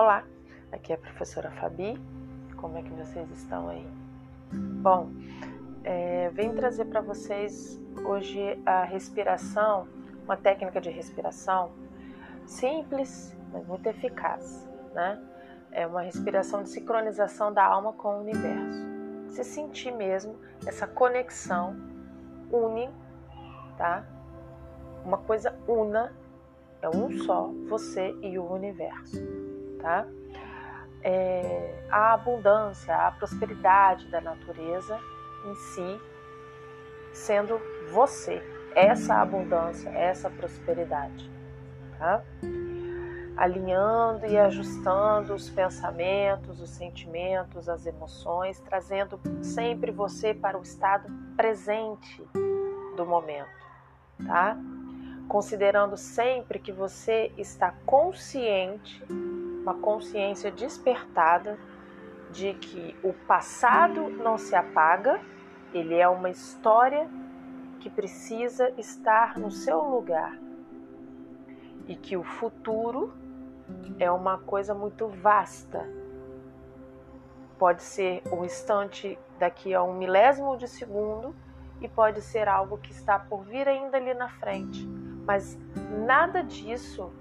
Olá, 0.00 0.22
aqui 0.70 0.92
é 0.92 0.94
a 0.94 0.98
professora 0.98 1.50
Fabi. 1.50 2.00
Como 2.56 2.78
é 2.78 2.82
que 2.82 2.90
vocês 2.90 3.28
estão 3.32 3.68
aí? 3.68 3.84
Bom, 4.52 5.10
é, 5.82 6.30
trazer 6.54 6.84
para 6.84 7.00
vocês 7.00 7.80
hoje 8.04 8.62
a 8.64 8.84
respiração, 8.84 9.88
uma 10.22 10.36
técnica 10.36 10.80
de 10.80 10.88
respiração 10.88 11.72
simples, 12.46 13.36
mas 13.52 13.66
muito 13.66 13.88
eficaz, 13.88 14.68
né? 14.94 15.20
É 15.72 15.84
uma 15.84 16.02
respiração 16.02 16.62
de 16.62 16.68
sincronização 16.68 17.52
da 17.52 17.64
alma 17.64 17.92
com 17.92 18.18
o 18.18 18.20
universo. 18.20 18.78
Se 19.30 19.42
sentir 19.42 19.90
mesmo 19.90 20.38
essa 20.64 20.86
conexão 20.86 21.74
une, 22.52 22.88
tá? 23.76 24.06
Uma 25.04 25.18
coisa 25.18 25.58
una, 25.66 26.12
é 26.80 26.88
um 26.88 27.10
só, 27.24 27.50
você 27.68 28.16
e 28.22 28.38
o 28.38 28.48
universo, 28.48 29.16
tá? 29.80 30.06
É, 31.02 31.84
a 31.90 32.14
abundância, 32.14 32.94
a 32.94 33.10
prosperidade 33.12 34.06
da 34.08 34.20
natureza 34.20 34.98
em 35.46 35.54
si, 35.54 36.00
sendo 37.12 37.60
você, 37.92 38.42
essa 38.74 39.16
abundância, 39.16 39.88
essa 39.90 40.28
prosperidade, 40.30 41.30
tá? 41.98 42.22
Alinhando 43.36 44.26
e 44.26 44.36
ajustando 44.36 45.32
os 45.32 45.48
pensamentos, 45.48 46.60
os 46.60 46.70
sentimentos, 46.70 47.68
as 47.68 47.86
emoções, 47.86 48.60
trazendo 48.60 49.20
sempre 49.42 49.92
você 49.92 50.34
para 50.34 50.58
o 50.58 50.62
estado 50.62 51.08
presente 51.36 52.22
do 52.96 53.06
momento, 53.06 53.48
tá? 54.26 54.56
Considerando 55.28 55.96
sempre 55.96 56.58
que 56.58 56.72
você 56.72 57.32
está 57.36 57.72
consciente, 57.86 59.04
uma 59.62 59.74
consciência 59.74 60.50
despertada 60.50 61.58
de 62.30 62.54
que 62.54 62.96
o 63.02 63.12
passado 63.12 64.08
não 64.10 64.36
se 64.36 64.54
apaga, 64.54 65.20
ele 65.72 65.94
é 65.94 66.08
uma 66.08 66.30
história 66.30 67.08
que 67.80 67.88
precisa 67.88 68.72
estar 68.76 69.38
no 69.38 69.50
seu 69.50 69.80
lugar 69.80 70.38
e 71.86 71.96
que 71.96 72.16
o 72.16 72.22
futuro 72.22 73.12
é 73.98 74.10
uma 74.10 74.38
coisa 74.38 74.74
muito 74.74 75.08
vasta. 75.08 75.88
Pode 77.58 77.82
ser 77.82 78.22
um 78.32 78.44
instante 78.44 79.18
daqui 79.38 79.74
a 79.74 79.82
um 79.82 79.94
milésimo 79.94 80.56
de 80.56 80.68
segundo 80.68 81.34
e 81.80 81.88
pode 81.88 82.20
ser 82.20 82.48
algo 82.48 82.78
que 82.78 82.92
está 82.92 83.18
por 83.18 83.44
vir 83.44 83.68
ainda 83.68 83.96
ali 83.96 84.14
na 84.14 84.28
frente. 84.28 84.86
Mas 85.26 85.58
nada 86.06 86.42
disso 86.42 87.12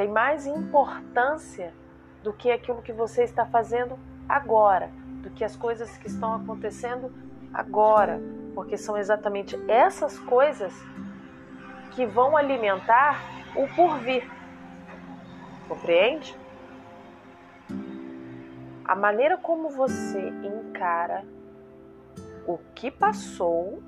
tem 0.00 0.08
mais 0.08 0.46
importância 0.46 1.74
do 2.22 2.32
que 2.32 2.50
aquilo 2.50 2.80
que 2.80 2.90
você 2.90 3.22
está 3.22 3.44
fazendo 3.44 3.98
agora, 4.26 4.90
do 5.22 5.28
que 5.28 5.44
as 5.44 5.54
coisas 5.54 5.94
que 5.98 6.06
estão 6.06 6.36
acontecendo 6.36 7.12
agora, 7.52 8.18
porque 8.54 8.78
são 8.78 8.96
exatamente 8.96 9.62
essas 9.68 10.18
coisas 10.20 10.72
que 11.90 12.06
vão 12.06 12.34
alimentar 12.34 13.20
o 13.54 13.68
porvir. 13.76 14.26
Compreende? 15.68 16.34
A 18.82 18.96
maneira 18.96 19.36
como 19.36 19.68
você 19.68 20.30
encara 20.30 21.26
o 22.46 22.56
que 22.74 22.90
passou, 22.90 23.82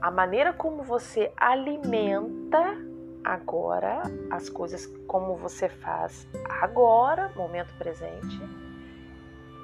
a 0.00 0.10
maneira 0.10 0.54
como 0.54 0.82
você 0.82 1.30
alimenta 1.36 2.95
agora 3.26 4.02
as 4.30 4.48
coisas 4.48 4.86
como 5.08 5.34
você 5.34 5.68
faz 5.68 6.28
agora, 6.62 7.32
momento 7.34 7.74
presente, 7.76 8.40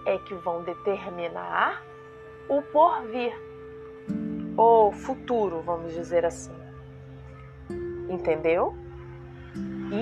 é 0.04 0.18
que 0.18 0.34
vão 0.34 0.64
determinar 0.64 1.80
o 2.48 2.60
porvir, 2.60 3.32
ou 4.56 4.90
futuro, 4.90 5.62
vamos 5.62 5.94
dizer 5.94 6.26
assim. 6.26 6.54
Entendeu? 8.10 8.74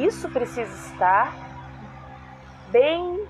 Isso 0.06 0.30
precisa 0.30 0.74
estar 0.92 1.34
bem 2.70 3.28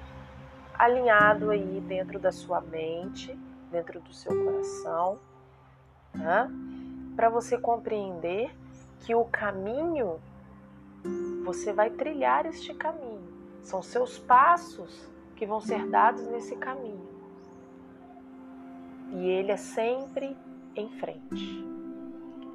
alinhado 0.78 1.50
aí 1.50 1.80
dentro 1.86 2.18
da 2.20 2.30
sua 2.30 2.60
mente, 2.60 3.36
dentro 3.70 4.00
do 4.00 4.12
seu 4.14 4.32
coração, 4.44 5.18
tá? 6.12 6.48
para 7.16 7.28
você 7.28 7.58
compreender 7.58 8.50
que 9.00 9.14
o 9.14 9.24
caminho 9.24 10.20
você 11.44 11.72
vai 11.72 11.90
trilhar 11.90 12.46
este 12.46 12.74
caminho. 12.74 13.22
São 13.62 13.82
seus 13.82 14.18
passos 14.18 15.08
que 15.36 15.46
vão 15.46 15.60
ser 15.60 15.88
dados 15.88 16.26
nesse 16.26 16.56
caminho. 16.56 17.08
E 19.12 19.28
ele 19.28 19.50
é 19.50 19.56
sempre 19.56 20.36
em 20.76 20.88
frente. 20.98 21.64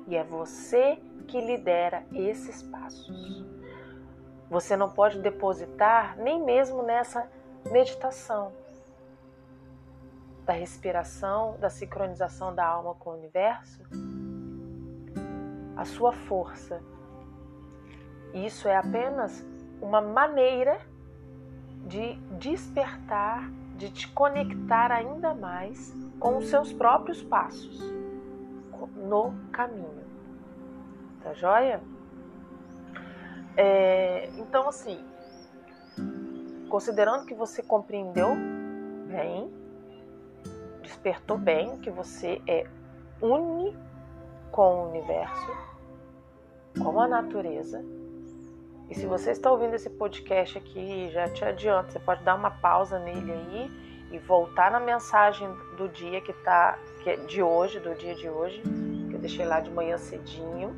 E 0.07 0.15
é 0.15 0.23
você 0.23 0.97
que 1.27 1.41
lidera 1.41 2.05
esses 2.13 2.61
passos. 2.63 3.45
Você 4.49 4.77
não 4.77 4.89
pode 4.89 5.19
depositar 5.19 6.15
nem 6.17 6.41
mesmo 6.43 6.83
nessa 6.83 7.29
meditação 7.71 8.53
da 10.45 10.53
respiração, 10.53 11.57
da 11.59 11.69
sincronização 11.69 12.53
da 12.53 12.65
alma 12.65 12.93
com 12.95 13.09
o 13.09 13.13
universo, 13.13 13.81
a 15.75 15.85
sua 15.85 16.11
força. 16.11 16.81
Isso 18.33 18.67
é 18.67 18.75
apenas 18.75 19.45
uma 19.81 20.01
maneira 20.01 20.79
de 21.85 22.15
despertar, 22.37 23.49
de 23.77 23.91
te 23.91 24.07
conectar 24.11 24.91
ainda 24.91 25.33
mais 25.33 25.93
com 26.19 26.37
os 26.37 26.47
seus 26.47 26.73
próprios 26.73 27.21
passos 27.21 27.79
no 28.95 29.33
caminho. 29.51 30.03
Tá 31.21 31.33
joia? 31.33 31.81
É, 33.57 34.29
então, 34.37 34.67
assim, 34.67 34.99
considerando 36.69 37.25
que 37.25 37.33
você 37.33 37.63
compreendeu 37.63 38.35
bem, 39.07 39.49
despertou 40.81 41.37
bem 41.37 41.77
que 41.77 41.89
você 41.89 42.41
é 42.47 42.67
une 43.21 43.75
com 44.55 44.85
o 44.85 44.89
universo, 44.89 45.51
com 46.81 46.97
a 47.01 47.05
natureza. 47.09 47.83
E 48.89 48.95
se 48.95 49.05
você 49.05 49.31
está 49.31 49.51
ouvindo 49.51 49.73
esse 49.73 49.89
podcast 49.89 50.57
aqui, 50.57 51.09
já 51.11 51.27
te 51.27 51.43
adianto, 51.43 51.91
você 51.91 51.99
pode 51.99 52.23
dar 52.23 52.35
uma 52.35 52.49
pausa 52.49 52.97
nele 52.97 53.33
aí 53.33 53.71
e 54.11 54.17
voltar 54.19 54.71
na 54.71 54.79
mensagem 54.79 55.49
do 55.75 55.89
dia 55.89 56.21
que 56.21 56.31
tá 56.31 56.79
que 57.03 57.09
é 57.09 57.17
de 57.17 57.43
hoje, 57.43 57.81
do 57.81 57.93
dia 57.95 58.15
de 58.15 58.29
hoje, 58.29 58.61
que 59.09 59.15
eu 59.15 59.19
deixei 59.19 59.45
lá 59.45 59.59
de 59.59 59.69
manhã 59.69 59.97
cedinho. 59.97 60.73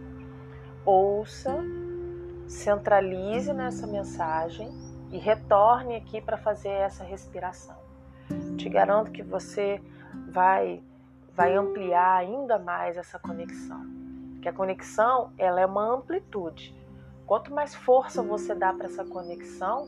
Ouça, 0.84 1.64
centralize 2.48 3.54
nessa 3.54 3.86
mensagem 3.86 4.72
e 5.12 5.20
retorne 5.20 5.98
aqui 5.98 6.20
para 6.20 6.38
fazer 6.38 6.70
essa 6.70 7.04
respiração. 7.04 7.78
Te 8.58 8.68
garanto 8.70 9.12
que 9.12 9.22
você 9.22 9.80
vai 10.30 10.82
vai 11.38 11.56
ampliar 11.56 12.18
ainda 12.18 12.58
mais 12.58 12.98
essa 12.98 13.20
conexão. 13.20 13.86
Que 14.42 14.50
a 14.50 14.54
conexão, 14.54 15.32
ela 15.38 15.62
é 15.62 15.66
uma 15.68 15.94
amplitude. 15.94 16.76
Quanto 17.28 17.54
mais 17.54 17.76
força 17.76 18.24
você 18.24 18.56
dá 18.56 18.74
para 18.74 18.88
essa 18.88 19.06
conexão, 19.06 19.88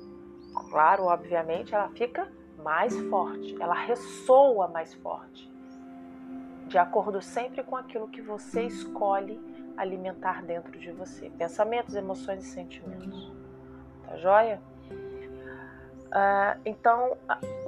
claro, 0.70 1.06
obviamente, 1.06 1.74
ela 1.74 1.90
fica 1.90 2.32
mais 2.64 2.96
forte, 3.10 3.60
ela 3.60 3.74
ressoa 3.74 4.68
mais 4.68 4.94
forte. 4.94 5.52
De 6.68 6.78
acordo 6.78 7.20
sempre 7.20 7.64
com 7.64 7.76
aquilo 7.76 8.08
que 8.10 8.22
você 8.22 8.62
escolhe 8.64 9.42
alimentar 9.76 10.44
dentro 10.44 10.78
de 10.78 10.92
você. 10.92 11.32
Pensamentos, 11.32 11.96
emoções 11.96 12.46
e 12.46 12.48
sentimentos. 12.48 13.34
Tá 14.06 14.18
joia? 14.18 14.62
Uh, 16.10 16.62
então, 16.64 17.18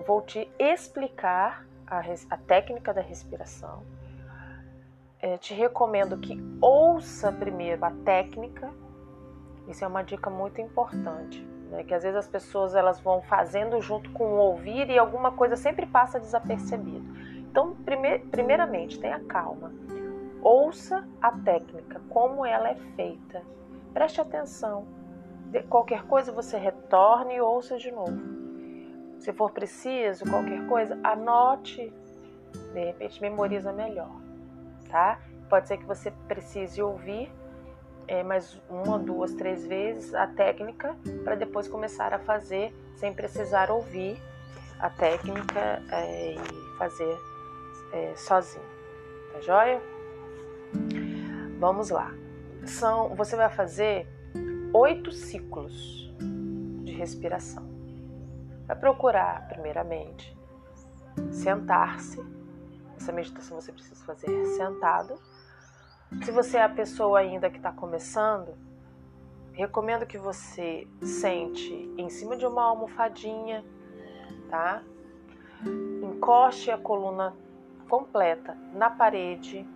vou 0.06 0.22
te 0.22 0.51
explicar 0.60 1.66
a, 1.92 2.00
a 2.30 2.38
técnica 2.38 2.94
da 2.94 3.02
respiração. 3.02 3.84
É, 5.20 5.38
te 5.38 5.54
recomendo 5.54 6.18
que 6.18 6.42
ouça 6.62 7.32
primeiro 7.32 7.84
a 7.84 7.92
técnica. 7.92 8.72
Isso 9.68 9.84
é 9.84 9.88
uma 9.88 10.02
dica 10.02 10.30
muito 10.30 10.62
importante, 10.62 11.46
né? 11.70 11.84
Que 11.84 11.94
às 11.94 12.02
vezes 12.02 12.18
as 12.18 12.28
pessoas 12.28 12.74
elas 12.74 13.00
vão 13.00 13.22
fazendo 13.22 13.80
junto 13.82 14.10
com 14.12 14.24
o 14.24 14.38
ouvir 14.38 14.90
e 14.90 14.98
alguma 14.98 15.32
coisa 15.34 15.56
sempre 15.56 15.86
passa 15.86 16.20
desapercebido. 16.20 17.06
Então, 17.38 17.76
primeir, 17.76 18.26
primeiramente, 18.28 19.00
tenha 19.00 19.20
calma. 19.20 19.72
Ouça 20.42 21.06
a 21.22 21.32
técnica, 21.32 22.02
como 22.10 22.46
ela 22.46 22.70
é 22.70 22.76
feita. 22.96 23.44
Preste 23.94 24.22
atenção. 24.22 24.88
De 25.52 25.62
qualquer 25.64 26.04
coisa 26.04 26.32
você 26.32 26.58
retorne 26.58 27.36
e 27.36 27.42
ouça 27.42 27.78
de 27.78 27.92
novo. 27.92 28.31
Se 29.22 29.32
for 29.32 29.52
preciso, 29.52 30.26
qualquer 30.26 30.66
coisa, 30.68 31.00
anote. 31.04 31.94
De 32.74 32.86
repente, 32.86 33.22
memoriza 33.22 33.72
melhor, 33.72 34.12
tá? 34.90 35.20
Pode 35.48 35.68
ser 35.68 35.78
que 35.78 35.86
você 35.86 36.12
precise 36.28 36.82
ouvir 36.82 37.32
é, 38.08 38.24
mais 38.24 38.60
uma, 38.70 38.98
duas, 38.98 39.34
três 39.34 39.66
vezes 39.66 40.14
a 40.14 40.28
técnica 40.28 40.98
para 41.24 41.36
depois 41.36 41.68
começar 41.68 42.14
a 42.14 42.20
fazer 42.20 42.74
sem 42.96 43.14
precisar 43.14 43.70
ouvir 43.70 44.22
a 44.80 44.90
técnica 44.90 45.82
é, 45.92 46.34
e 46.34 46.78
fazer 46.78 47.18
é, 47.94 48.14
sozinho. 48.16 48.66
Tá 49.34 49.40
joia? 49.42 49.82
Vamos 51.60 51.90
lá. 51.90 52.12
São, 52.66 53.16
você 53.16 53.36
vai 53.36 53.50
fazer 53.50 54.08
oito 54.74 55.12
ciclos 55.12 56.12
de 56.84 56.92
respiração. 56.92 57.71
Vai 58.72 58.80
procurar, 58.80 59.50
primeiramente, 59.50 60.34
sentar-se. 61.30 62.26
Essa 62.96 63.12
meditação 63.12 63.60
você 63.60 63.70
precisa 63.70 64.02
fazer 64.06 64.46
sentado. 64.56 65.20
Se 66.24 66.32
você 66.32 66.56
é 66.56 66.64
a 66.64 66.70
pessoa 66.70 67.20
ainda 67.20 67.50
que 67.50 67.58
está 67.58 67.74
começando, 67.74 68.56
recomendo 69.52 70.06
que 70.06 70.18
você 70.18 70.88
sente 71.02 71.74
em 71.98 72.10
cima 72.10 72.38
de 72.38 72.46
uma 72.46 72.64
almofadinha, 72.64 73.62
tá? 74.50 74.82
Encoste 76.02 76.72
a 76.72 76.78
coluna 76.78 77.36
completa 77.90 78.56
na 78.72 78.90
parede, 78.90 79.68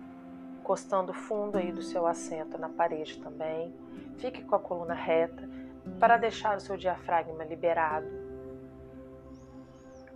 encostando 0.58 1.12
o 1.12 1.14
fundo 1.14 1.58
aí 1.58 1.70
do 1.70 1.82
seu 1.82 2.06
assento 2.06 2.56
na 2.56 2.70
parede 2.70 3.18
também. 3.18 3.74
Fique 4.16 4.42
com 4.42 4.54
a 4.56 4.58
coluna 4.58 4.94
reta 4.94 5.46
para 6.00 6.16
deixar 6.16 6.56
o 6.56 6.60
seu 6.60 6.78
diafragma 6.78 7.44
liberado. 7.44 8.25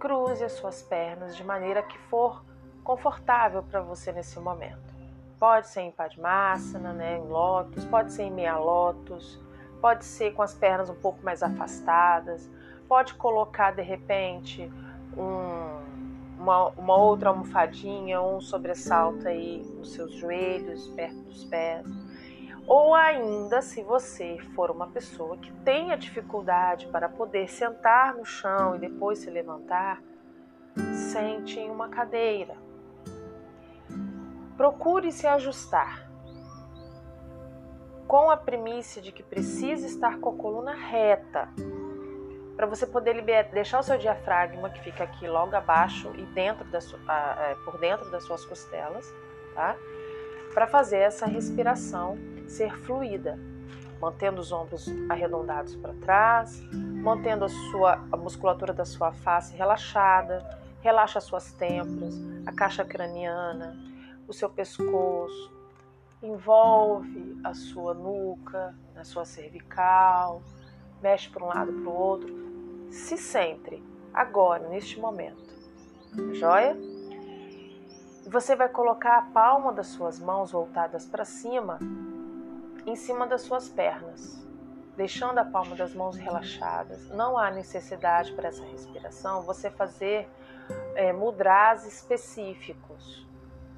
Cruze 0.01 0.43
as 0.43 0.53
suas 0.53 0.83
pernas 0.83 1.37
de 1.37 1.45
maneira 1.45 1.83
que 1.83 1.99
for 1.99 2.45
confortável 2.83 3.63
para 3.63 3.81
você 3.81 4.11
nesse 4.11 4.41
momento. 4.41 4.93
Pode 5.39 5.69
ser 5.69 5.83
em 5.83 5.93
Padmasana, 5.93 6.93
né, 6.93 7.19
em 7.19 7.29
lótus, 7.29 7.85
pode 7.85 8.13
ser 8.13 8.25
em 8.25 8.31
meia 8.31 8.59
lótus, 8.59 9.41
pode 9.81 10.05
ser 10.05 10.33
com 10.33 10.43
as 10.43 10.55
pernas 10.55 10.91
um 10.91 10.95
pouco 10.95 11.23
mais 11.23 11.43
afastadas, 11.43 12.51
pode 12.89 13.15
colocar 13.15 13.71
de 13.71 13.83
repente 13.83 14.69
um 15.17 15.81
uma, 16.41 16.69
uma 16.71 16.97
outra 16.97 17.29
almofadinha 17.29 18.21
ou 18.21 18.39
um 18.39 18.41
sobressalto 18.41 19.29
aí 19.29 19.63
nos 19.77 19.93
seus 19.93 20.13
joelhos, 20.15 20.89
perto 20.89 21.17
dos 21.25 21.45
pés. 21.45 21.87
Ou 22.71 22.95
ainda, 22.95 23.61
se 23.63 23.83
você 23.83 24.39
for 24.55 24.71
uma 24.71 24.87
pessoa 24.87 25.37
que 25.37 25.51
tenha 25.65 25.97
dificuldade 25.97 26.87
para 26.87 27.09
poder 27.09 27.51
sentar 27.51 28.15
no 28.15 28.25
chão 28.25 28.77
e 28.77 28.79
depois 28.79 29.19
se 29.19 29.29
levantar, 29.29 30.01
sente 31.11 31.59
em 31.59 31.69
uma 31.69 31.89
cadeira. 31.89 32.55
Procure 34.57 35.11
se 35.11 35.27
ajustar. 35.27 36.09
Com 38.07 38.31
a 38.31 38.37
premissa 38.37 39.01
de 39.01 39.11
que 39.11 39.25
precisa 39.25 39.85
estar 39.85 40.21
com 40.21 40.31
a 40.31 40.37
coluna 40.37 40.73
reta, 40.73 41.49
para 42.55 42.67
você 42.67 42.87
poder 42.87 43.17
liberar, 43.17 43.51
deixar 43.51 43.81
o 43.81 43.83
seu 43.83 43.99
diafragma 43.99 44.71
que 44.71 44.81
fica 44.81 45.03
aqui 45.03 45.27
logo 45.27 45.57
abaixo 45.57 46.13
e 46.15 46.23
dentro 46.27 46.65
da 46.67 46.79
é, 46.79 47.57
por 47.65 47.81
dentro 47.81 48.09
das 48.13 48.23
suas 48.23 48.45
costelas, 48.45 49.13
tá? 49.57 49.75
Para 50.55 50.69
fazer 50.69 50.99
essa 50.99 51.27
respiração 51.27 52.17
ser 52.51 52.77
fluida, 52.81 53.39
mantendo 54.01 54.41
os 54.41 54.51
ombros 54.51 54.89
arredondados 55.09 55.77
para 55.77 55.95
trás, 55.95 56.61
mantendo 56.73 57.45
a 57.45 57.49
sua 57.49 58.05
a 58.11 58.17
musculatura 58.17 58.73
da 58.73 58.85
sua 58.85 59.13
face 59.13 59.57
relaxada, 59.57 60.45
relaxa 60.81 61.19
as 61.19 61.25
suas 61.25 61.53
têmporas, 61.53 62.15
a 62.47 62.53
caixa 62.53 62.85
craniana, 62.85 63.77
o 64.27 64.33
seu 64.33 64.51
pescoço, 64.51 65.53
envolve 66.23 67.41
a 67.45 67.55
sua 67.55 67.95
nuca, 67.95 68.75
a 68.97 69.05
sua 69.05 69.25
cervical, 69.25 70.43
mexe 71.01 71.29
para 71.29 71.45
um 71.45 71.49
lado 71.49 71.73
para 71.73 71.91
o 71.91 71.95
outro, 71.95 72.35
se 72.91 73.17
centre 73.17 73.83
agora, 74.13 74.69
neste 74.69 74.99
momento. 74.99 75.55
Joia? 76.33 76.77
Você 78.27 78.55
vai 78.55 78.69
colocar 78.69 79.19
a 79.19 79.23
palma 79.23 79.73
das 79.73 79.89
suas 79.89 80.21
mãos 80.21 80.53
voltadas 80.53 81.07
para 81.07 81.25
cima, 81.25 81.79
em 82.91 82.97
cima 82.97 83.27
das 83.27 83.43
suas 83.43 83.69
pernas, 83.69 84.47
deixando 84.97 85.39
a 85.39 85.45
palma 85.45 85.77
das 85.77 85.95
mãos 85.95 86.17
relaxadas. 86.17 87.09
Não 87.11 87.39
há 87.39 87.51
necessidade 87.51 88.33
para 88.33 88.49
essa 88.49 88.65
respiração 88.65 89.43
você 89.43 89.71
fazer 89.71 90.29
é, 90.95 91.13
mudras 91.13 91.87
específicos, 91.87 93.27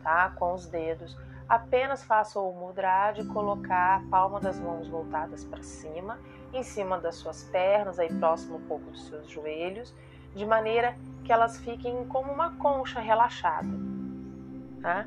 tá? 0.02 0.30
Com 0.30 0.54
os 0.54 0.66
dedos 0.66 1.16
Apenas 1.52 2.02
faça 2.02 2.40
o 2.40 2.50
mudra 2.50 3.12
de 3.12 3.26
colocar 3.26 3.96
a 3.96 4.00
palma 4.08 4.40
das 4.40 4.58
mãos 4.58 4.88
voltadas 4.88 5.44
para 5.44 5.62
cima, 5.62 6.18
em 6.50 6.62
cima 6.62 6.98
das 6.98 7.16
suas 7.16 7.44
pernas, 7.44 7.98
aí 7.98 8.08
próximo 8.14 8.56
um 8.56 8.62
pouco 8.62 8.90
dos 8.90 9.06
seus 9.06 9.28
joelhos, 9.28 9.94
de 10.34 10.46
maneira 10.46 10.96
que 11.22 11.30
elas 11.30 11.58
fiquem 11.58 12.06
como 12.06 12.32
uma 12.32 12.56
concha 12.56 13.00
relaxada. 13.00 13.68
Tá? 14.80 15.06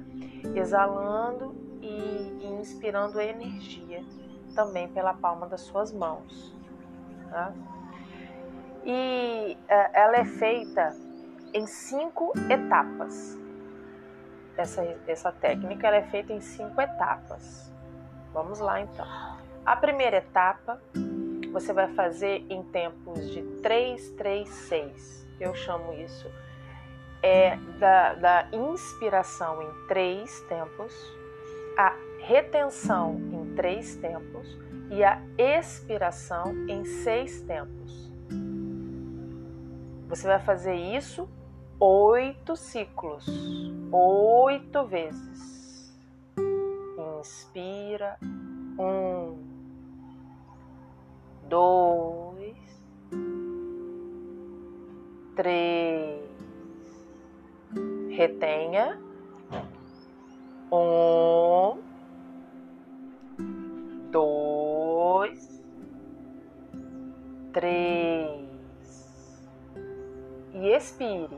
Exalando 0.53 1.55
e 1.87 2.59
inspirando 2.59 3.19
energia 3.19 4.03
também 4.53 4.87
pela 4.87 5.13
palma 5.13 5.47
das 5.47 5.61
suas 5.61 5.91
mãos. 5.91 6.53
Tá? 7.29 7.53
E 8.85 9.57
eh, 9.67 9.89
ela 9.93 10.17
é 10.17 10.25
feita 10.25 10.95
em 11.53 11.65
cinco 11.65 12.33
etapas 12.49 13.37
essa, 14.57 14.83
essa 15.07 15.31
técnica 15.31 15.87
ela 15.87 15.97
é 15.97 16.03
feita 16.03 16.31
em 16.31 16.39
cinco 16.39 16.79
etapas. 16.79 17.71
Vamos 18.33 18.59
lá 18.59 18.81
então. 18.81 19.05
A 19.65 19.75
primeira 19.75 20.17
etapa 20.17 20.81
você 21.51 21.73
vai 21.73 21.93
fazer 21.93 22.45
em 22.49 22.63
tempos 22.63 23.29
de 23.31 23.41
3, 23.61 24.11
3, 24.11 24.47
6. 24.47 25.27
Eu 25.39 25.53
chamo 25.53 25.93
isso 25.93 26.29
é 27.23 27.57
da, 27.79 28.13
da 28.13 28.47
inspiração 28.51 29.59
em 29.63 29.87
três 29.87 30.41
tempos, 30.41 30.93
retenção 32.25 33.19
em 33.31 33.53
três 33.53 33.95
tempos 33.97 34.57
e 34.89 35.03
a 35.03 35.21
expiração 35.37 36.67
em 36.67 36.83
seis 36.83 37.41
tempos. 37.43 38.11
Você 40.07 40.27
vai 40.27 40.39
fazer 40.39 40.75
isso 40.75 41.29
oito 41.79 42.55
ciclos, 42.55 43.27
oito 43.91 44.85
vezes. 44.85 45.93
Inspira, 47.19 48.17
um, 48.79 49.37
dois, 51.47 52.57
três. 55.35 56.25
Retenha, 58.09 58.99
um, 60.71 61.94
dois, 64.15 65.61
três 67.51 68.39
e 70.53 70.69
expire. 70.69 71.37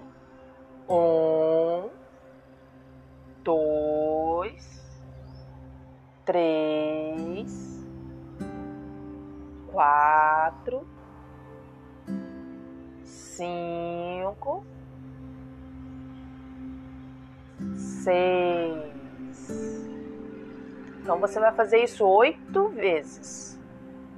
Um, 0.87 1.89
dois, 3.43 4.85
três, 6.23 7.83
quatro, 9.71 10.87
cinco, 13.03 14.63
seis. 17.75 18.97
Então 21.07 21.21
você 21.21 21.39
vai 21.39 21.53
fazer 21.53 21.81
isso 21.81 22.05
oito 22.05 22.67
vezes. 22.67 23.57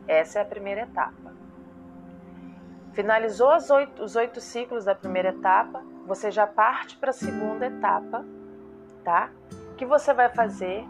Essa 0.08 0.40
é 0.40 0.42
a 0.42 0.46
primeira 0.46 0.82
etapa. 0.82 1.32
Finalizou 2.94 3.52
oito, 3.76 4.04
os 4.04 4.16
oito 4.16 4.42
ciclos 4.42 4.86
da 4.86 4.96
primeira 4.96 5.30
etapa, 5.30 5.84
você 6.08 6.32
já 6.32 6.48
parte 6.48 6.98
para 6.98 7.12
a 7.12 7.14
segunda 7.14 7.68
etapa, 7.68 8.26
tá? 9.04 9.30
Que 9.78 9.86
você 9.86 10.16
vai 10.16 10.30
fazer 10.30 10.84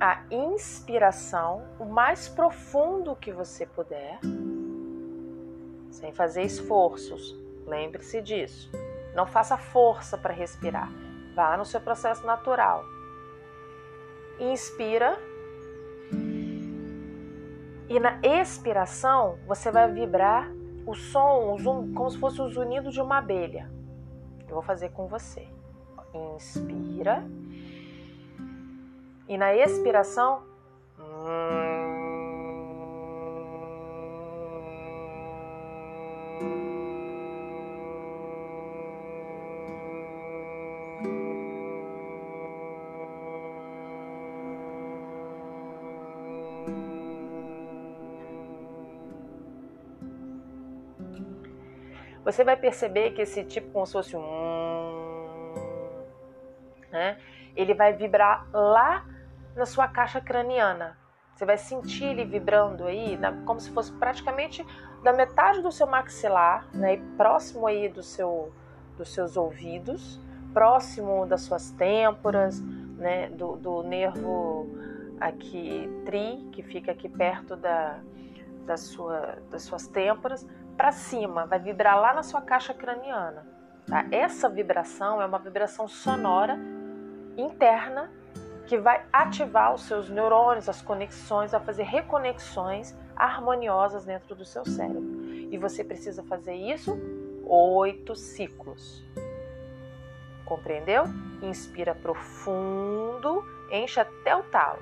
a 0.00 0.20
inspiração 0.32 1.62
o 1.78 1.84
mais 1.84 2.28
profundo 2.28 3.14
que 3.14 3.30
você 3.30 3.64
puder, 3.66 4.18
sem 5.92 6.12
fazer 6.12 6.42
esforços. 6.42 7.38
Lembre-se 7.68 8.20
disso. 8.20 8.68
Não 9.14 9.28
faça 9.28 9.56
força 9.56 10.18
para 10.18 10.34
respirar. 10.34 10.90
Vá 11.36 11.56
no 11.56 11.64
seu 11.64 11.80
processo 11.80 12.26
natural. 12.26 12.84
Inspira. 14.40 15.18
E 17.88 18.00
na 18.00 18.18
expiração, 18.22 19.38
você 19.46 19.70
vai 19.70 19.92
vibrar 19.92 20.50
o 20.86 20.94
som, 20.94 21.56
como 21.94 22.10
se 22.10 22.18
fosse 22.18 22.40
o 22.40 22.48
zunido 22.48 22.90
de 22.90 23.00
uma 23.00 23.18
abelha. 23.18 23.70
Eu 24.48 24.54
vou 24.54 24.62
fazer 24.62 24.88
com 24.90 25.06
você. 25.06 25.46
Inspira. 26.34 27.22
E 29.28 29.36
na 29.36 29.54
expiração. 29.54 30.42
Hum, 30.98 31.79
você 52.32 52.44
vai 52.44 52.56
perceber 52.56 53.12
que 53.12 53.22
esse 53.22 53.44
tipo, 53.44 53.70
como 53.70 53.86
se 53.86 53.92
fosse 53.92 54.16
um. 54.16 55.50
Né? 56.90 57.18
Ele 57.56 57.74
vai 57.74 57.92
vibrar 57.92 58.46
lá 58.52 59.04
na 59.56 59.66
sua 59.66 59.88
caixa 59.88 60.20
craniana. 60.20 60.96
Você 61.34 61.44
vai 61.44 61.56
sentir 61.56 62.04
ele 62.04 62.24
vibrando 62.24 62.84
aí, 62.84 63.18
como 63.46 63.60
se 63.60 63.70
fosse 63.70 63.92
praticamente 63.92 64.64
da 65.02 65.12
metade 65.12 65.62
do 65.62 65.72
seu 65.72 65.86
maxilar, 65.86 66.66
né? 66.74 67.00
próximo 67.16 67.66
aí 67.66 67.88
do 67.88 68.02
seu, 68.02 68.52
dos 68.96 69.14
seus 69.14 69.36
ouvidos, 69.36 70.20
próximo 70.52 71.24
das 71.26 71.42
suas 71.42 71.70
têmporas, 71.70 72.60
né? 72.60 73.30
do, 73.30 73.56
do 73.56 73.82
nervo 73.82 74.68
aqui 75.18 75.88
tri, 76.04 76.46
que 76.52 76.62
fica 76.62 76.92
aqui 76.92 77.08
perto 77.08 77.56
da, 77.56 78.00
da 78.66 78.76
sua, 78.76 79.38
das 79.50 79.62
suas 79.62 79.86
têmporas, 79.86 80.46
para 80.76 80.92
cima, 80.92 81.46
vai 81.46 81.58
vibrar 81.58 82.00
lá 82.00 82.14
na 82.14 82.22
sua 82.22 82.40
caixa 82.40 82.72
craniana. 82.72 83.46
Tá? 83.86 84.06
Essa 84.10 84.48
vibração 84.48 85.20
é 85.20 85.26
uma 85.26 85.38
vibração 85.38 85.88
sonora 85.88 86.58
interna 87.36 88.10
que 88.66 88.78
vai 88.78 89.04
ativar 89.12 89.74
os 89.74 89.82
seus 89.82 90.08
neurônios, 90.08 90.68
as 90.68 90.80
conexões, 90.80 91.50
vai 91.50 91.60
fazer 91.60 91.82
reconexões 91.82 92.94
harmoniosas 93.16 94.04
dentro 94.04 94.34
do 94.34 94.44
seu 94.44 94.64
cérebro. 94.64 95.24
E 95.50 95.58
você 95.58 95.82
precisa 95.82 96.22
fazer 96.22 96.54
isso 96.54 96.96
oito 97.44 98.14
ciclos. 98.14 99.04
Compreendeu? 100.44 101.04
Inspira 101.42 101.94
profundo, 101.94 103.44
enche 103.72 103.98
até 103.98 104.36
o 104.36 104.42
talo. 104.44 104.78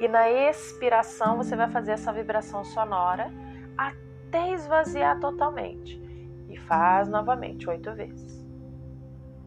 E 0.00 0.08
na 0.08 0.30
expiração 0.30 1.36
você 1.36 1.54
vai 1.54 1.70
fazer 1.70 1.92
essa 1.92 2.10
vibração 2.10 2.64
sonora 2.64 3.30
até 3.76 4.54
esvaziar 4.54 5.20
totalmente. 5.20 6.00
E 6.48 6.56
faz 6.56 7.06
novamente 7.06 7.68
oito 7.68 7.92
vezes. 7.92 8.42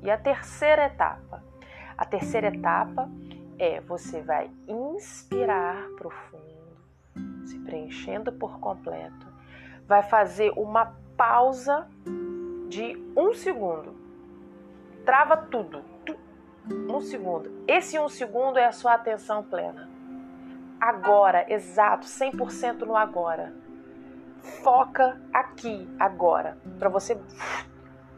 E 0.03 0.11
a 0.11 0.17
terceira 0.17 0.85
etapa. 0.85 1.43
A 1.97 2.05
terceira 2.05 2.49
etapa 2.49 3.09
é 3.57 3.81
você 3.81 4.21
vai 4.21 4.51
inspirar 4.67 5.87
profundo, 5.97 6.77
se 7.47 7.57
preenchendo 7.59 8.31
por 8.31 8.59
completo. 8.59 9.25
Vai 9.87 10.03
fazer 10.03 10.51
uma 10.55 10.95
pausa 11.17 11.87
de 12.69 12.95
um 13.17 13.33
segundo. 13.33 13.95
Trava 15.03 15.35
tudo. 15.35 15.81
Um 16.87 17.01
segundo. 17.01 17.63
Esse 17.67 17.97
um 17.97 18.07
segundo 18.07 18.57
é 18.57 18.65
a 18.65 18.71
sua 18.71 18.93
atenção 18.93 19.41
plena 19.43 19.92
agora, 20.83 21.45
exato, 21.47 22.05
100% 22.05 22.81
no 22.81 22.97
agora. 22.97 23.53
Foca 24.61 25.17
aqui, 25.33 25.89
agora, 25.97 26.57
para 26.77 26.89
você 26.89 27.17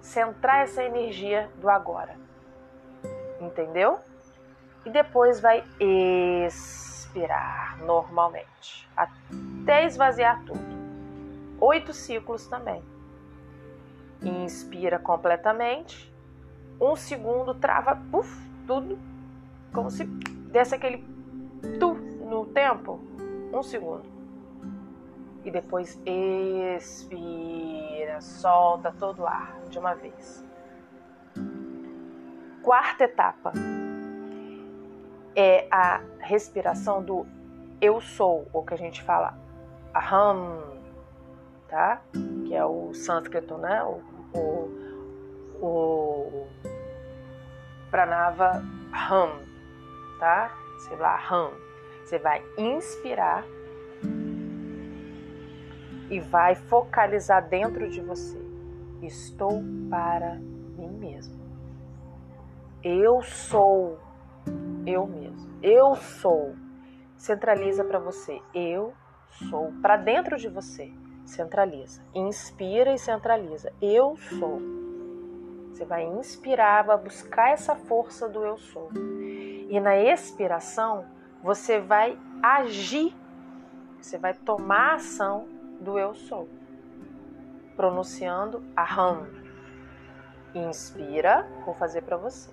centrar 0.02 0.64
essa 0.64 0.84
energia 0.84 1.48
do 1.58 1.70
agora. 1.70 2.16
Entendeu? 3.40 4.00
E 4.84 4.90
depois 4.90 5.40
vai 5.40 5.64
expirar 5.80 7.78
normalmente, 7.84 8.90
até 8.98 9.86
esvaziar 9.86 10.44
tudo. 10.44 10.66
Oito 11.60 11.94
ciclos 11.94 12.48
também. 12.48 12.84
Inspira 14.24 14.98
completamente. 14.98 16.12
Um 16.82 16.96
segundo, 16.96 17.54
trava, 17.54 18.02
tudo, 18.66 18.98
como 19.72 19.92
se 19.92 20.04
desse 20.04 20.74
aquele 20.74 21.06
tu 21.80 22.05
no 22.36 22.46
tempo, 22.48 23.00
um 23.54 23.64
segundo. 23.64 24.04
E 25.46 25.52
depois 25.52 25.98
expira, 26.06 28.20
solta 28.20 28.92
todo 28.92 29.22
o 29.22 29.28
ar 29.28 29.62
de 29.70 29.80
uma 29.80 29.94
vez. 29.94 30.44
Quarta 32.62 33.06
etapa 33.06 33.54
é 35.34 35.66
a 35.72 36.02
respiração 36.20 37.02
do 37.02 37.26
eu 37.80 38.02
sou, 38.02 38.46
ou 38.52 38.66
que 38.66 38.74
a 38.74 38.78
gente 38.78 39.02
fala 39.02 39.38
aham, 39.96 40.62
tá? 41.70 42.02
Que 42.48 42.54
é 42.54 42.66
o 42.66 42.94
sânscrito, 42.94 43.58
né? 43.58 43.82
O, 43.84 44.02
o, 44.38 44.70
o 45.62 46.48
pranava 47.90 48.62
ham, 48.92 49.40
tá? 50.20 50.52
Sei 50.80 50.98
lá, 50.98 51.18
ham. 51.32 51.66
Você 52.06 52.20
vai 52.20 52.44
inspirar 52.56 53.44
e 56.08 56.20
vai 56.20 56.54
focalizar 56.54 57.50
dentro 57.50 57.90
de 57.90 58.00
você. 58.00 58.38
Estou 59.02 59.64
para 59.90 60.36
mim 60.36 60.92
mesmo. 61.00 61.34
Eu 62.84 63.24
sou 63.24 64.00
eu 64.86 65.08
mesmo. 65.08 65.50
Eu 65.64 65.96
sou. 65.96 66.56
Centraliza 67.18 67.84
para 67.84 67.98
você. 67.98 68.40
Eu 68.54 68.94
sou. 69.50 69.74
Para 69.82 69.98
dentro 69.98 70.38
de 70.38 70.48
você. 70.48 70.94
Centraliza. 71.26 72.04
Inspira 72.14 72.94
e 72.94 73.00
centraliza. 73.00 73.74
Eu 73.82 74.16
sou. 74.16 74.62
Você 75.72 75.84
vai 75.86 76.04
inspirar, 76.04 76.84
vai 76.84 76.98
buscar 77.00 77.50
essa 77.50 77.76
força 77.76 78.30
do 78.30 78.46
eu 78.46 78.58
sou. 78.58 78.92
E 79.68 79.80
na 79.80 79.98
expiração, 79.98 81.15
você 81.46 81.80
vai 81.80 82.18
agir, 82.42 83.16
você 84.02 84.18
vai 84.18 84.34
tomar 84.34 84.96
ação 84.96 85.48
do 85.80 86.00
eu 86.00 86.16
sou, 86.16 86.50
pronunciando 87.76 88.64
aham. 88.76 89.28
Inspira, 90.56 91.48
vou 91.64 91.76
fazer 91.76 92.02
para 92.02 92.18
você. 92.18 92.52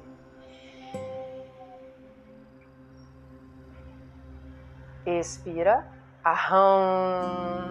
Expira, 5.07 5.87
aham. 6.23 7.63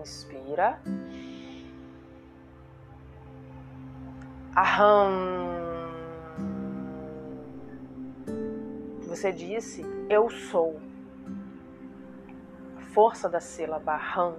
Inspira. 0.00 0.78
Aham. 4.56 5.55
Você 9.16 9.32
disse 9.32 9.82
eu 10.10 10.28
sou. 10.28 10.78
Força 12.92 13.30
da 13.30 13.40
sílaba 13.40 13.96
ram. 13.96 14.36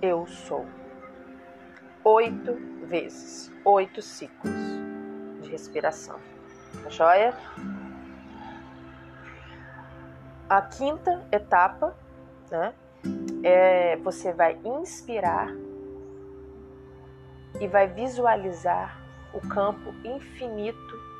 Eu 0.00 0.28
sou. 0.28 0.64
Oito 2.04 2.54
vezes, 2.86 3.52
oito 3.64 4.00
ciclos 4.00 4.54
de 5.40 5.50
respiração. 5.50 6.20
Tá 6.84 6.88
joia? 6.88 7.34
A 10.48 10.62
quinta 10.62 11.26
etapa, 11.32 11.96
né? 12.48 12.72
É, 13.42 13.96
você 13.96 14.32
vai 14.32 14.56
inspirar 14.64 15.48
e 17.60 17.66
vai 17.66 17.88
visualizar 17.88 19.02
o 19.34 19.40
campo 19.48 19.92
infinito 20.04 21.11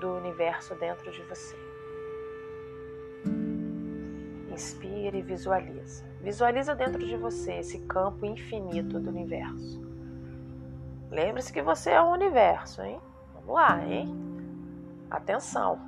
do 0.00 0.14
universo 0.14 0.74
dentro 0.74 1.10
de 1.10 1.22
você. 1.22 1.56
Inspire 4.50 5.18
e 5.18 5.22
visualiza. 5.22 6.04
Visualiza 6.20 6.74
dentro 6.74 7.04
de 7.04 7.16
você 7.16 7.54
esse 7.54 7.80
campo 7.80 8.24
infinito 8.24 9.00
do 9.00 9.10
universo. 9.10 9.82
Lembre-se 11.10 11.52
que 11.52 11.62
você 11.62 11.90
é 11.90 12.00
o 12.00 12.12
universo, 12.12 12.82
hein? 12.82 13.00
Vamos 13.34 13.54
lá, 13.54 13.84
hein? 13.84 14.08
Atenção. 15.10 15.80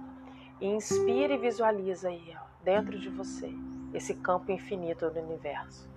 Inspire 0.61 1.35
e 1.35 1.39
visualiza 1.39 2.09
aí, 2.09 2.35
ó, 2.35 2.45
dentro 2.65 2.99
de 2.99 3.09
você, 3.09 3.53
esse 3.93 4.15
campo 4.15 4.51
infinito 4.51 5.11
do 5.11 5.21
universo. 5.21 5.89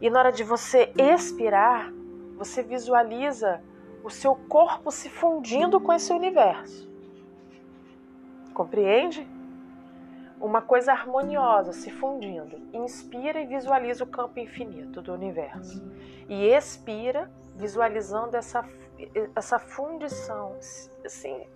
E 0.00 0.10
na 0.10 0.18
hora 0.18 0.32
de 0.32 0.44
você 0.44 0.92
expirar, 0.96 1.92
você 2.36 2.62
visualiza 2.62 3.62
o 4.04 4.10
seu 4.10 4.34
corpo 4.34 4.90
se 4.90 5.08
fundindo 5.08 5.80
com 5.80 5.92
esse 5.92 6.12
universo. 6.12 6.88
Compreende? 8.56 9.28
Uma 10.40 10.62
coisa 10.62 10.90
harmoniosa 10.90 11.74
se 11.74 11.90
fundindo. 11.90 12.56
Inspira 12.72 13.38
e 13.38 13.46
visualiza 13.46 14.02
o 14.02 14.06
campo 14.06 14.40
infinito 14.40 15.02
do 15.02 15.12
universo. 15.12 15.84
E 16.26 16.46
expira, 16.46 17.30
visualizando 17.54 18.34
essa, 18.34 18.66
essa 19.34 19.58
fundição, 19.58 20.56
assim, 21.04 21.46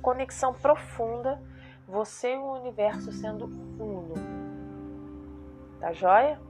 conexão 0.00 0.54
profunda, 0.54 1.42
você 1.88 2.34
e 2.34 2.38
o 2.38 2.52
universo 2.60 3.10
sendo 3.10 3.46
uno. 3.46 4.14
Tá 5.80 5.92
joia? 5.92 6.40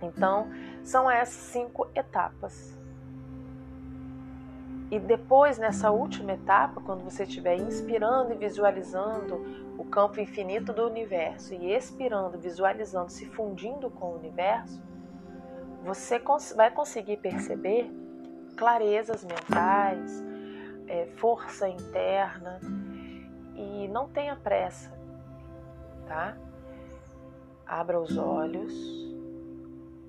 Então, 0.00 0.48
são 0.82 1.10
essas 1.10 1.34
cinco 1.34 1.88
etapas. 1.94 2.73
E 4.94 5.00
depois, 5.00 5.58
nessa 5.58 5.90
última 5.90 6.34
etapa, 6.34 6.80
quando 6.80 7.02
você 7.02 7.24
estiver 7.24 7.56
inspirando 7.56 8.32
e 8.32 8.36
visualizando 8.36 9.74
o 9.76 9.84
campo 9.84 10.20
infinito 10.20 10.72
do 10.72 10.86
universo 10.86 11.52
e 11.52 11.74
expirando, 11.74 12.38
visualizando, 12.38 13.10
se 13.10 13.26
fundindo 13.26 13.90
com 13.90 14.12
o 14.12 14.14
universo, 14.14 14.80
você 15.82 16.22
vai 16.54 16.70
conseguir 16.70 17.16
perceber 17.16 17.90
clarezas 18.56 19.24
mentais, 19.24 20.24
é, 20.86 21.06
força 21.16 21.68
interna 21.68 22.60
e 23.56 23.88
não 23.88 24.08
tenha 24.08 24.36
pressa, 24.36 24.96
tá? 26.06 26.36
Abra 27.66 28.00
os 28.00 28.16
olhos, 28.16 28.72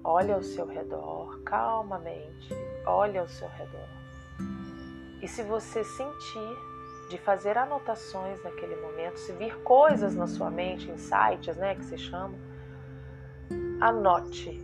olhe 0.04 0.32
ao 0.32 0.44
seu 0.44 0.68
redor, 0.68 1.42
calmamente, 1.42 2.54
olhe 2.86 3.18
ao 3.18 3.28
seu 3.28 3.48
redor. 3.48 4.05
E 5.26 5.28
se 5.28 5.42
você 5.42 5.84
sentir 5.84 6.58
de 7.10 7.18
fazer 7.18 7.58
anotações 7.58 8.44
naquele 8.44 8.76
momento, 8.76 9.18
se 9.18 9.34
vir 9.34 9.58
coisas 9.64 10.14
na 10.14 10.28
sua 10.28 10.52
mente, 10.52 10.88
insights, 10.92 11.58
né, 11.58 11.74
que 11.74 11.84
se 11.84 11.98
chama, 11.98 12.36
anote, 13.82 14.62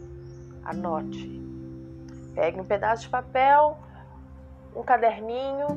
anote. 0.64 1.42
Pegue 2.36 2.60
um 2.60 2.64
pedaço 2.64 3.02
de 3.02 3.10
papel, 3.10 3.76
um 4.76 4.84
caderninho. 4.84 5.68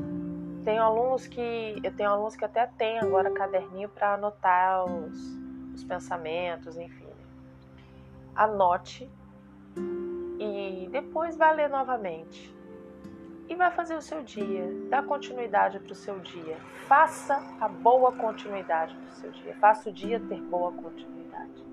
Tenho 0.67 0.83
alunos 0.83 1.27
que 1.27 1.81
eu 1.83 1.97
tenho 1.97 2.11
alunos 2.11 2.37
que 2.37 2.45
até 2.45 2.67
têm 2.67 2.99
agora 2.99 3.31
caderninho 3.31 3.89
para 3.89 4.13
anotar 4.13 4.85
os, 4.85 5.17
os 5.75 5.83
pensamentos, 5.83 6.77
enfim. 6.77 7.09
Anote 8.37 9.11
e 10.39 10.91
depois 10.93 11.39
vai 11.39 11.57
ler 11.57 11.71
novamente 11.71 12.54
e 13.49 13.55
vai 13.55 13.71
fazer 13.71 13.95
o 13.95 14.03
seu 14.03 14.23
dia. 14.23 14.67
Dá 14.89 15.03
continuidade 15.03 15.79
para 15.79 15.93
o 15.93 15.95
seu 15.95 16.19
dia. 16.21 16.57
Faça 16.87 17.43
a 17.61 17.69
boa 17.69 18.13
continuidade 18.13 18.95
do 18.95 19.11
seu 19.13 19.31
dia. 19.31 19.55
Faça 19.57 19.91
o 19.91 19.93
dia 19.93 20.21
ter 20.21 20.41
boa 20.41 20.73
continuidade. 20.73 21.65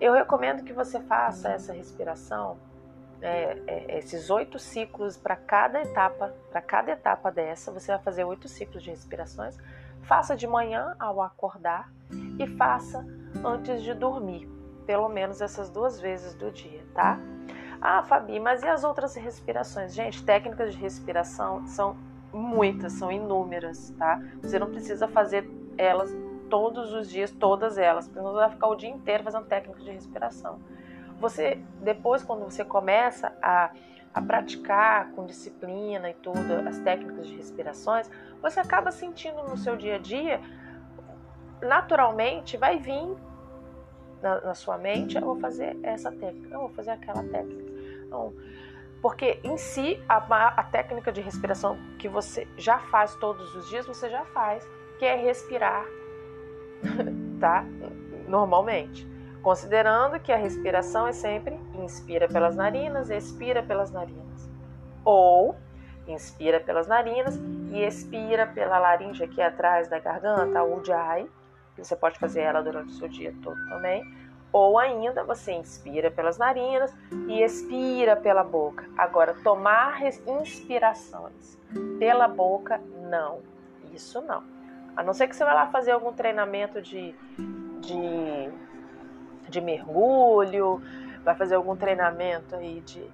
Eu 0.00 0.12
recomendo 0.12 0.62
que 0.62 0.72
você 0.72 1.00
faça 1.00 1.48
essa 1.48 1.72
respiração, 1.72 2.58
é, 3.22 3.62
é, 3.66 3.98
esses 3.98 4.28
oito 4.28 4.58
ciclos 4.58 5.16
para 5.16 5.36
cada 5.36 5.80
etapa. 5.80 6.34
Para 6.50 6.60
cada 6.60 6.92
etapa 6.92 7.30
dessa, 7.30 7.72
você 7.72 7.92
vai 7.92 8.00
fazer 8.02 8.24
oito 8.24 8.46
ciclos 8.46 8.82
de 8.82 8.90
respirações. 8.90 9.56
Faça 10.02 10.36
de 10.36 10.46
manhã 10.46 10.94
ao 10.98 11.22
acordar 11.22 11.90
e 12.38 12.46
faça 12.46 13.04
antes 13.44 13.82
de 13.82 13.94
dormir, 13.94 14.46
pelo 14.86 15.08
menos 15.08 15.40
essas 15.40 15.70
duas 15.70 15.98
vezes 15.98 16.34
do 16.34 16.50
dia, 16.50 16.84
tá? 16.94 17.18
Ah, 17.88 18.02
Fabi, 18.02 18.40
mas 18.40 18.64
e 18.64 18.66
as 18.66 18.82
outras 18.82 19.14
respirações? 19.14 19.94
Gente, 19.94 20.20
técnicas 20.24 20.74
de 20.74 20.80
respiração 20.80 21.64
são 21.68 21.96
muitas, 22.32 22.94
são 22.94 23.12
inúmeras, 23.12 23.94
tá? 23.96 24.20
Você 24.42 24.58
não 24.58 24.72
precisa 24.72 25.06
fazer 25.06 25.48
elas 25.78 26.12
todos 26.50 26.92
os 26.92 27.08
dias, 27.08 27.30
todas 27.30 27.78
elas, 27.78 28.08
porque 28.08 28.20
você 28.20 28.34
vai 28.34 28.50
ficar 28.50 28.66
o 28.66 28.74
dia 28.74 28.88
inteiro 28.88 29.22
fazendo 29.22 29.46
técnicas 29.46 29.84
de 29.84 29.92
respiração. 29.92 30.58
Você, 31.20 31.62
depois, 31.80 32.24
quando 32.24 32.42
você 32.42 32.64
começa 32.64 33.32
a, 33.40 33.70
a 34.12 34.20
praticar 34.20 35.12
com 35.12 35.24
disciplina 35.24 36.10
e 36.10 36.14
tudo 36.14 36.68
as 36.68 36.80
técnicas 36.80 37.28
de 37.28 37.36
respirações, 37.36 38.10
você 38.42 38.58
acaba 38.58 38.90
sentindo 38.90 39.44
no 39.44 39.56
seu 39.56 39.76
dia 39.76 39.94
a 39.94 39.98
dia, 39.98 40.40
naturalmente, 41.62 42.56
vai 42.56 42.78
vir 42.78 43.16
na, 44.20 44.40
na, 44.40 44.54
sua 44.56 44.76
mente, 44.76 45.14
eu 45.14 45.22
vou 45.22 45.38
fazer 45.38 45.78
essa 45.84 46.10
técnica, 46.10 46.52
eu 46.52 46.62
vou 46.62 46.70
fazer 46.70 46.90
aquela 46.90 47.22
técnica. 47.22 47.65
Então, 48.06 48.34
porque 49.02 49.40
em 49.44 49.56
si, 49.56 50.02
a, 50.08 50.16
a 50.16 50.62
técnica 50.64 51.12
de 51.12 51.20
respiração 51.20 51.78
que 51.98 52.08
você 52.08 52.46
já 52.56 52.78
faz 52.78 53.14
todos 53.16 53.54
os 53.54 53.68
dias, 53.68 53.86
você 53.86 54.08
já 54.08 54.24
faz, 54.26 54.68
que 54.98 55.04
é 55.04 55.14
respirar, 55.14 55.84
tá? 57.40 57.64
Normalmente. 58.26 59.06
Considerando 59.42 60.18
que 60.18 60.32
a 60.32 60.36
respiração 60.36 61.06
é 61.06 61.12
sempre 61.12 61.56
inspira 61.74 62.26
pelas 62.26 62.56
narinas, 62.56 63.10
expira 63.10 63.62
pelas 63.62 63.92
narinas. 63.92 64.50
Ou 65.04 65.54
inspira 66.08 66.58
pelas 66.58 66.88
narinas 66.88 67.36
e 67.70 67.80
expira 67.80 68.46
pela 68.46 68.78
laringe 68.78 69.22
aqui 69.22 69.40
atrás 69.40 69.88
da 69.88 70.00
garganta, 70.00 70.58
a 70.58 70.64
Ujjayi, 70.64 71.30
você 71.76 71.94
pode 71.94 72.18
fazer 72.18 72.40
ela 72.40 72.62
durante 72.62 72.88
o 72.88 72.94
seu 72.94 73.08
dia 73.08 73.34
todo 73.42 73.56
também. 73.68 74.02
Ou 74.56 74.78
ainda 74.78 75.22
você 75.22 75.52
inspira 75.52 76.10
pelas 76.10 76.38
narinas 76.38 76.90
e 77.28 77.42
expira 77.42 78.16
pela 78.16 78.42
boca. 78.42 78.88
Agora, 78.96 79.34
tomar 79.44 80.00
inspirações 80.26 81.58
pela 81.98 82.26
boca, 82.26 82.80
não. 83.02 83.42
Isso 83.92 84.18
não. 84.22 84.42
A 84.96 85.02
não 85.02 85.12
ser 85.12 85.28
que 85.28 85.36
você 85.36 85.44
vá 85.44 85.52
lá 85.52 85.66
fazer 85.66 85.90
algum 85.90 86.10
treinamento 86.10 86.80
de, 86.80 87.14
de, 87.82 88.50
de 89.46 89.60
mergulho, 89.60 90.80
vai 91.22 91.34
fazer 91.34 91.56
algum 91.56 91.76
treinamento 91.76 92.56
aí 92.56 92.80
de 92.80 93.04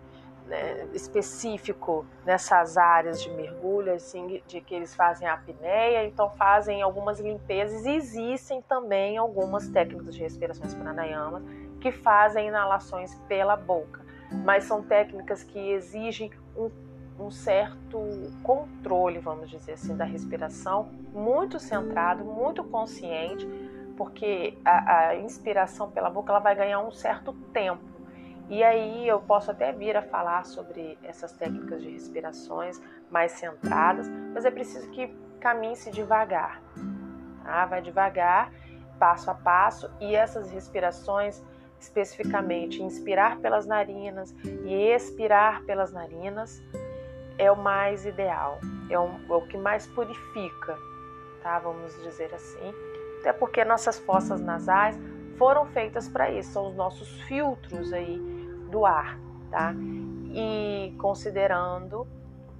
né, 0.46 0.86
específico 0.92 2.04
nessas 2.24 2.76
áreas 2.76 3.22
de 3.22 3.30
mergulho, 3.30 3.92
assim, 3.94 4.42
de 4.46 4.60
que 4.60 4.74
eles 4.74 4.94
fazem 4.94 5.26
apneia, 5.28 6.04
então 6.04 6.30
fazem 6.30 6.82
algumas 6.82 7.20
limpezas. 7.20 7.84
E 7.84 7.90
existem 7.90 8.62
também 8.62 9.16
algumas 9.16 9.68
técnicas 9.68 10.14
de 10.14 10.22
respirações 10.22 10.74
pranayamas 10.74 11.42
que 11.80 11.90
fazem 11.90 12.48
inalações 12.48 13.14
pela 13.26 13.56
boca, 13.56 14.00
mas 14.44 14.64
são 14.64 14.82
técnicas 14.82 15.42
que 15.42 15.58
exigem 15.72 16.30
um, 16.56 16.70
um 17.18 17.30
certo 17.30 18.00
controle, 18.42 19.18
vamos 19.18 19.50
dizer 19.50 19.72
assim, 19.72 19.96
da 19.96 20.04
respiração, 20.04 20.90
muito 21.12 21.58
centrado, 21.58 22.24
muito 22.24 22.62
consciente, 22.64 23.46
porque 23.96 24.56
a, 24.64 25.08
a 25.08 25.16
inspiração 25.16 25.90
pela 25.90 26.08
boca 26.08 26.32
ela 26.32 26.40
vai 26.40 26.54
ganhar 26.54 26.80
um 26.80 26.92
certo 26.92 27.32
tempo 27.52 27.91
e 28.52 28.62
aí 28.62 29.08
eu 29.08 29.18
posso 29.18 29.50
até 29.50 29.72
vir 29.72 29.96
a 29.96 30.02
falar 30.02 30.44
sobre 30.44 30.98
essas 31.02 31.32
técnicas 31.32 31.80
de 31.80 31.88
respirações 31.88 32.78
mais 33.10 33.32
centradas, 33.32 34.06
mas 34.34 34.44
é 34.44 34.50
preciso 34.50 34.90
que 34.90 35.08
caminhe-se 35.40 35.90
devagar. 35.90 36.60
Tá? 37.42 37.64
Vai 37.64 37.80
devagar, 37.80 38.52
passo 38.98 39.30
a 39.30 39.34
passo, 39.34 39.90
e 39.98 40.14
essas 40.14 40.50
respirações, 40.50 41.42
especificamente 41.80 42.82
inspirar 42.82 43.38
pelas 43.38 43.64
narinas 43.64 44.34
e 44.44 44.74
expirar 44.74 45.62
pelas 45.62 45.90
narinas, 45.90 46.62
é 47.38 47.50
o 47.50 47.56
mais 47.56 48.04
ideal, 48.04 48.60
é, 48.90 49.00
um, 49.00 49.18
é 49.30 49.34
o 49.34 49.46
que 49.46 49.56
mais 49.56 49.86
purifica, 49.86 50.76
tá? 51.42 51.58
Vamos 51.58 51.94
dizer 52.02 52.30
assim. 52.34 52.74
Até 53.20 53.32
porque 53.32 53.64
nossas 53.64 53.98
fossas 53.98 54.42
nasais 54.42 54.94
foram 55.38 55.64
feitas 55.68 56.06
para 56.06 56.30
isso, 56.30 56.52
são 56.52 56.68
os 56.68 56.76
nossos 56.76 57.08
filtros 57.22 57.94
aí 57.94 58.31
do 58.72 58.84
ar, 58.86 59.18
tá? 59.50 59.74
E 60.34 60.94
considerando 60.98 62.06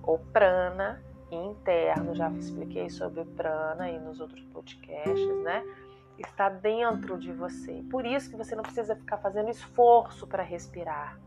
o 0.05 0.18
prana 0.18 1.03
interno, 1.31 2.14
já 2.14 2.31
expliquei 2.33 2.90
sobre 2.90 3.22
o 3.22 3.25
prana 3.25 3.85
aí 3.85 3.98
nos 3.98 4.20
outros 4.20 4.44
podcasts, 4.53 5.42
né? 5.42 5.64
Está 6.18 6.51
dentro 6.51 7.18
de 7.18 7.33
você. 7.33 7.83
Por 7.90 8.05
isso 8.05 8.31
que 8.31 8.37
você 8.37 8.55
não 8.55 8.62
precisa 8.62 8.94
ficar 8.94 9.16
fazendo 9.16 9.48
esforço 9.48 10.27
para 10.27 10.42
respirar. 10.42 11.18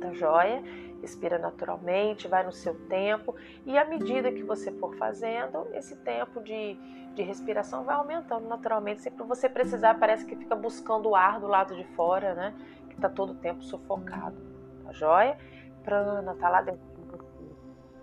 Tá 0.00 0.12
joia? 0.14 0.62
Respira 1.02 1.38
naturalmente, 1.38 2.26
vai 2.26 2.44
no 2.44 2.50
seu 2.50 2.74
tempo 2.88 3.36
e 3.66 3.76
à 3.78 3.84
medida 3.84 4.32
que 4.32 4.42
você 4.42 4.72
for 4.72 4.96
fazendo, 4.96 5.68
esse 5.74 5.94
tempo 5.96 6.42
de, 6.42 6.74
de 7.14 7.22
respiração 7.22 7.84
vai 7.84 7.94
aumentando 7.94 8.48
naturalmente. 8.48 9.02
Sempre 9.02 9.24
você 9.24 9.48
precisar, 9.48 9.98
parece 9.98 10.24
que 10.24 10.34
fica 10.34 10.56
buscando 10.56 11.10
o 11.10 11.14
ar 11.14 11.38
do 11.38 11.46
lado 11.46 11.76
de 11.76 11.84
fora, 11.94 12.34
né? 12.34 12.54
Está 12.98 13.08
todo 13.08 13.32
o 13.32 13.36
tempo 13.36 13.62
sufocado, 13.62 14.36
tá 14.84 14.92
joia? 14.92 15.38
Prana 15.82 16.32
está 16.32 16.48
lá 16.48 16.62
dentro. 16.62 16.80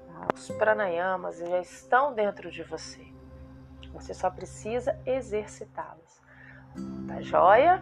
Tá? 0.07 0.27
Os 0.33 0.49
pranayamas 0.51 1.37
já 1.37 1.59
estão 1.59 2.13
dentro 2.13 2.49
de 2.49 2.63
você. 2.63 3.05
Você 3.93 4.13
só 4.13 4.29
precisa 4.29 4.99
exercitá-los, 5.05 6.21
tá 7.07 7.21
joia? 7.21 7.81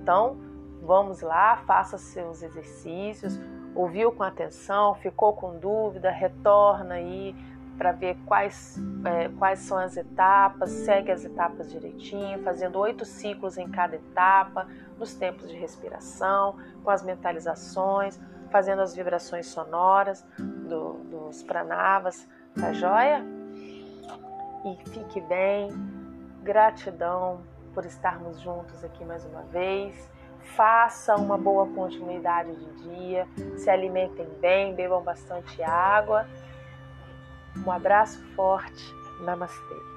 Então, 0.00 0.38
vamos 0.82 1.20
lá, 1.20 1.58
faça 1.58 1.98
seus 1.98 2.42
exercícios. 2.42 3.38
Ouviu 3.74 4.12
com 4.12 4.22
atenção, 4.22 4.94
ficou 4.94 5.34
com 5.34 5.58
dúvida, 5.58 6.10
retorna 6.10 6.94
aí 6.94 7.34
para 7.76 7.92
ver 7.92 8.16
quais, 8.26 8.78
é, 9.04 9.28
quais 9.38 9.60
são 9.60 9.78
as 9.78 9.96
etapas, 9.96 10.70
segue 10.70 11.10
as 11.10 11.24
etapas 11.24 11.70
direitinho, 11.70 12.42
fazendo 12.42 12.78
oito 12.78 13.04
ciclos 13.04 13.58
em 13.58 13.68
cada 13.68 13.96
etapa, 13.96 14.66
nos 14.98 15.14
tempos 15.14 15.48
de 15.48 15.56
respiração, 15.56 16.56
com 16.82 16.90
as 16.90 17.02
mentalizações, 17.02 18.20
fazendo 18.50 18.82
as 18.82 18.94
vibrações 18.94 19.46
sonoras 19.46 20.24
do, 20.38 20.94
dos 21.04 21.42
pranavas, 21.42 22.28
tá 22.54 22.72
joia? 22.72 23.24
E 24.64 24.90
fique 24.90 25.20
bem, 25.22 25.70
gratidão 26.42 27.40
por 27.74 27.84
estarmos 27.84 28.40
juntos 28.40 28.84
aqui 28.84 29.04
mais 29.04 29.24
uma 29.24 29.42
vez. 29.42 30.10
Faça 30.56 31.16
uma 31.16 31.38
boa 31.38 31.66
continuidade 31.68 32.54
de 32.54 32.82
dia, 32.82 33.26
se 33.56 33.70
alimentem 33.70 34.28
bem, 34.40 34.74
bebam 34.74 35.02
bastante 35.02 35.62
água 35.62 36.26
um 37.56 37.70
abraço 37.70 38.20
forte. 38.34 38.94
Namastê. 39.20 39.91